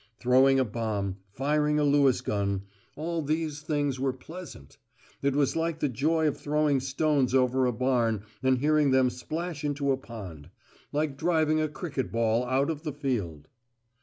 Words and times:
Throwing 0.17 0.59
a 0.59 0.65
bomb, 0.65 1.17
firing 1.31 1.77
a 1.77 1.83
Lewis 1.83 2.21
gun, 2.21 2.63
all 2.95 3.21
these 3.21 3.61
things 3.61 3.99
were 3.99 4.11
pleasant. 4.11 4.79
It 5.21 5.35
was 5.35 5.55
like 5.55 5.77
the 5.79 5.89
joy 5.89 6.27
of 6.27 6.35
throwing 6.39 6.79
stones 6.79 7.35
over 7.35 7.67
a 7.67 7.71
barn 7.71 8.23
and 8.41 8.57
hearing 8.57 8.89
them 8.89 9.11
splash 9.11 9.63
into 9.63 9.91
a 9.91 9.97
pond; 9.97 10.49
like 10.91 11.17
driving 11.19 11.61
a 11.61 11.67
cricket 11.69 12.11
ball 12.11 12.43
out 12.45 12.71
of 12.71 12.81
the 12.81 12.93
field. 12.93 13.47